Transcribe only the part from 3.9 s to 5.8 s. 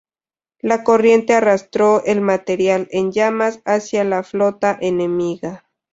la flota enemiga.